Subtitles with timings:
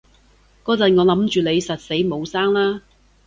[0.63, 2.81] 嗰陣我諗住你實死冇生喇